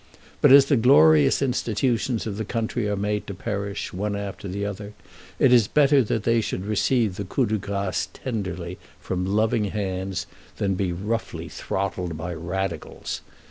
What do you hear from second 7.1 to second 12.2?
the coup de grâce tenderly from loving hands than be roughly throttled